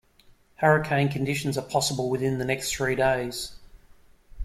[0.55, 3.55] Hurricane conditions are possible within the next three days.